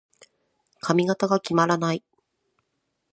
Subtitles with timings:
[0.79, 2.03] 髪型が決まらない。